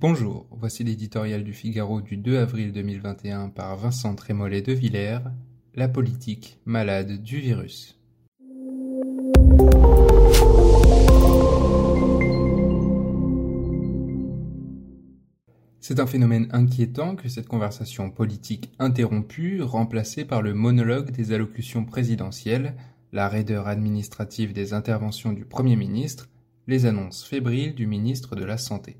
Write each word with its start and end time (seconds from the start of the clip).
Bonjour, 0.00 0.46
voici 0.52 0.84
l'éditorial 0.84 1.42
du 1.42 1.52
Figaro 1.52 2.00
du 2.00 2.16
2 2.16 2.38
avril 2.38 2.70
2021 2.70 3.48
par 3.48 3.74
Vincent 3.74 4.14
Trémollet 4.14 4.62
de 4.62 4.72
Villers, 4.72 5.18
La 5.74 5.88
politique 5.88 6.60
malade 6.64 7.20
du 7.20 7.40
virus. 7.40 7.98
C'est 15.80 15.98
un 15.98 16.06
phénomène 16.06 16.46
inquiétant 16.52 17.16
que 17.16 17.28
cette 17.28 17.48
conversation 17.48 18.08
politique 18.12 18.70
interrompue, 18.78 19.62
remplacée 19.62 20.24
par 20.24 20.42
le 20.42 20.54
monologue 20.54 21.10
des 21.10 21.32
allocutions 21.32 21.84
présidentielles, 21.84 22.76
la 23.10 23.28
raideur 23.28 23.66
administrative 23.66 24.52
des 24.52 24.74
interventions 24.74 25.32
du 25.32 25.44
Premier 25.44 25.74
ministre, 25.74 26.28
les 26.68 26.86
annonces 26.86 27.24
fébriles 27.24 27.74
du 27.74 27.88
ministre 27.88 28.36
de 28.36 28.44
la 28.44 28.58
Santé. 28.58 28.96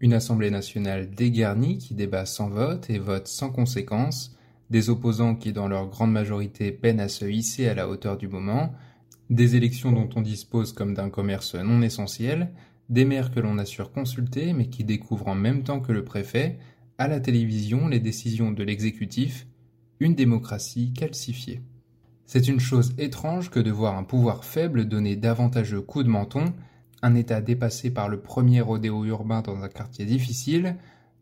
Une 0.00 0.12
Assemblée 0.12 0.50
nationale 0.50 1.10
dégarnie 1.10 1.78
qui 1.78 1.94
débat 1.94 2.24
sans 2.24 2.48
vote 2.48 2.88
et 2.88 3.00
vote 3.00 3.26
sans 3.26 3.50
conséquence, 3.50 4.36
des 4.70 4.90
opposants 4.90 5.34
qui 5.34 5.52
dans 5.52 5.66
leur 5.66 5.88
grande 5.88 6.12
majorité 6.12 6.70
peinent 6.70 7.00
à 7.00 7.08
se 7.08 7.24
hisser 7.24 7.68
à 7.68 7.74
la 7.74 7.88
hauteur 7.88 8.16
du 8.16 8.28
moment, 8.28 8.72
des 9.28 9.56
élections 9.56 9.90
dont 9.90 10.08
on 10.14 10.20
dispose 10.20 10.72
comme 10.72 10.94
d'un 10.94 11.10
commerce 11.10 11.56
non 11.56 11.82
essentiel, 11.82 12.50
des 12.88 13.04
maires 13.04 13.32
que 13.32 13.40
l'on 13.40 13.58
assure 13.58 13.90
consulter 13.90 14.52
mais 14.52 14.68
qui 14.68 14.84
découvrent 14.84 15.28
en 15.28 15.34
même 15.34 15.64
temps 15.64 15.80
que 15.80 15.92
le 15.92 16.04
préfet, 16.04 16.58
à 16.96 17.08
la 17.08 17.18
télévision, 17.18 17.88
les 17.88 18.00
décisions 18.00 18.52
de 18.52 18.62
l'exécutif, 18.62 19.48
une 19.98 20.14
démocratie 20.14 20.92
calcifiée. 20.92 21.60
C'est 22.24 22.46
une 22.46 22.60
chose 22.60 22.94
étrange 22.98 23.50
que 23.50 23.58
de 23.58 23.72
voir 23.72 23.98
un 23.98 24.04
pouvoir 24.04 24.44
faible 24.44 24.84
donner 24.84 25.16
d'avantageux 25.16 25.80
coups 25.80 26.04
de 26.04 26.10
menton 26.10 26.52
un 27.02 27.14
État 27.14 27.40
dépassé 27.40 27.90
par 27.90 28.08
le 28.08 28.20
premier 28.20 28.60
rodéo 28.60 29.04
urbain 29.04 29.42
dans 29.42 29.62
un 29.62 29.68
quartier 29.68 30.04
difficile, 30.04 30.76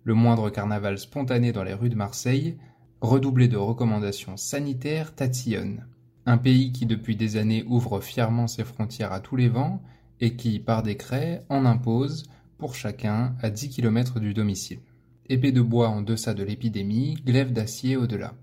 le 0.04 0.14
moindre 0.14 0.50
carnaval 0.50 0.98
spontané 0.98 1.52
dans 1.52 1.64
les 1.64 1.74
rues 1.74 1.90
de 1.90 1.96
Marseille, 1.96 2.56
redoublé 3.00 3.48
de 3.48 3.56
recommandations 3.56 4.36
sanitaires 4.36 5.14
tatillonne. 5.14 5.86
Un 6.24 6.38
pays 6.38 6.72
qui 6.72 6.86
depuis 6.86 7.16
des 7.16 7.36
années 7.36 7.64
ouvre 7.66 8.00
fièrement 8.00 8.46
ses 8.46 8.64
frontières 8.64 9.12
à 9.12 9.20
tous 9.20 9.36
les 9.36 9.48
vents 9.48 9.82
et 10.20 10.34
qui, 10.34 10.58
par 10.58 10.82
décret, 10.82 11.44
en 11.48 11.64
impose, 11.66 12.24
pour 12.58 12.74
chacun, 12.74 13.36
à 13.42 13.50
10 13.50 13.68
km 13.68 14.18
du 14.18 14.32
domicile. 14.32 14.80
Épée 15.28 15.52
de 15.52 15.60
bois 15.60 15.88
en 15.88 16.02
deçà 16.02 16.34
de 16.34 16.42
l'épidémie, 16.42 17.16
glaive 17.24 17.52
d'acier 17.52 17.96
au-delà. 17.96 18.34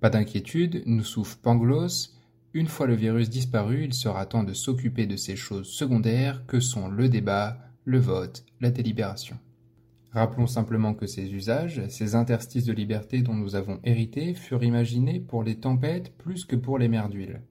Pas 0.00 0.10
d'inquiétude, 0.10 0.82
nous 0.86 1.04
souffle 1.04 1.36
Pangloss, 1.42 2.17
une 2.58 2.66
fois 2.66 2.88
le 2.88 2.94
virus 2.96 3.30
disparu, 3.30 3.84
il 3.84 3.94
sera 3.94 4.26
temps 4.26 4.42
de 4.42 4.52
s'occuper 4.52 5.06
de 5.06 5.16
ces 5.16 5.36
choses 5.36 5.68
secondaires 5.68 6.44
que 6.46 6.58
sont 6.58 6.88
le 6.88 7.08
débat, 7.08 7.56
le 7.84 8.00
vote, 8.00 8.44
la 8.60 8.72
délibération. 8.72 9.38
Rappelons 10.10 10.48
simplement 10.48 10.92
que 10.92 11.06
ces 11.06 11.32
usages, 11.32 11.86
ces 11.88 12.16
interstices 12.16 12.64
de 12.64 12.72
liberté 12.72 13.22
dont 13.22 13.34
nous 13.34 13.54
avons 13.54 13.78
hérité, 13.84 14.34
furent 14.34 14.64
imaginés 14.64 15.20
pour 15.20 15.44
les 15.44 15.60
tempêtes 15.60 16.12
plus 16.18 16.44
que 16.44 16.56
pour 16.56 16.78
les 16.78 16.88
mers 16.88 17.08
d'huile. 17.08 17.42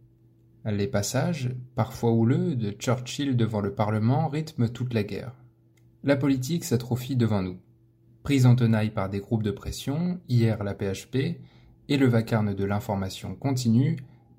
Les 0.65 0.87
passages, 0.87 1.55
parfois 1.75 2.11
houleux, 2.11 2.55
de 2.55 2.71
Churchill 2.71 3.37
devant 3.37 3.61
le 3.61 3.73
Parlement 3.73 4.27
rythment 4.27 4.67
toute 4.67 4.93
la 4.93 5.03
guerre. 5.03 5.31
La 6.03 6.17
politique 6.17 6.65
s'atrophie 6.65 7.15
devant 7.15 7.41
nous. 7.41 7.57
Prise 8.23 8.45
en 8.45 8.55
tenaille 8.55 8.89
par 8.91 9.09
des 9.09 9.21
groupes 9.21 9.43
de 9.43 9.51
pression, 9.51 10.19
hier 10.27 10.61
la 10.65 10.73
PHP, 10.73 11.39
et 11.87 11.97
le 11.97 12.07
vacarme 12.07 12.53
de 12.53 12.65
l'information 12.65 13.35
continue, 13.35 13.95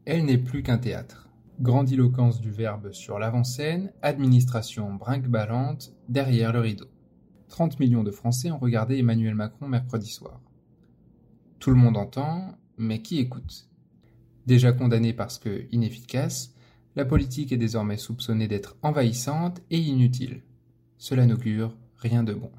elle 0.09 0.25
n'est 0.25 0.39
plus 0.39 0.63
qu'un 0.63 0.79
théâtre. 0.79 1.29
Grandiloquence 1.61 2.41
du 2.41 2.51
verbe 2.51 2.93
sur 2.93 3.19
l'avant-scène, 3.19 3.93
administration 4.01 4.95
brinque-ballante 4.95 5.93
derrière 6.09 6.51
le 6.55 6.61
rideau. 6.61 6.87
30 7.49 7.79
millions 7.79 8.05
de 8.05 8.11
Français 8.11 8.51
ont 8.51 8.57
regardé 8.57 8.97
Emmanuel 8.97 9.35
Macron 9.35 9.69
mercredi 9.69 10.09
soir. 10.09 10.41
Tout 11.59 11.69
le 11.69 11.77
monde 11.77 11.99
entend, 11.99 12.55
mais 12.79 13.03
qui 13.03 13.19
écoute? 13.19 13.69
Déjà 14.47 14.73
condamnée 14.73 15.13
parce 15.13 15.39
que 15.39 15.67
inefficace, 15.73 16.55
la 16.97 17.05
politique 17.05 17.53
est 17.53 17.59
désormais 17.59 17.99
soupçonnée 17.99 18.49
d'être 18.49 18.79
envahissante 18.81 19.61
et 19.71 19.79
inutile. 19.79 20.41
Cela 20.97 21.27
n'augure 21.27 21.77
rien 21.99 22.23
de 22.23 22.33
bon. 22.33 22.51